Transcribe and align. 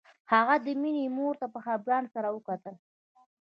هغه 0.31 0.55
د 0.65 0.67
مينې 0.81 1.05
مور 1.15 1.33
ته 1.41 1.47
په 1.53 1.59
خپګان 1.65 2.03
سره 2.13 2.27
وکتل 2.35 2.75